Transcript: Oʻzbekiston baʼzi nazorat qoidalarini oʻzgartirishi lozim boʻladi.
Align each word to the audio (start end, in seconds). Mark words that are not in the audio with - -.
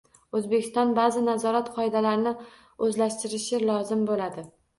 Oʻzbekiston 0.37 0.93
baʼzi 0.99 1.21
nazorat 1.27 1.69
qoidalarini 1.75 2.33
oʻzgartirishi 2.87 3.61
lozim 3.67 4.03
boʻladi. 4.11 4.49